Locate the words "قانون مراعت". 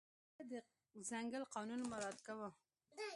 1.53-2.19